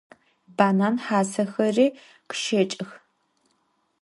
Banan 0.57 0.95
hasexeri 1.07 1.87
khışeç'ıx. 2.29 2.89